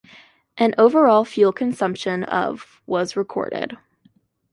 An 0.57 0.73
"overall" 0.79 1.23
fuel 1.25 1.51
consumption 1.53 2.23
of 2.23 2.81
was 2.87 3.15
recorded. 3.15 3.77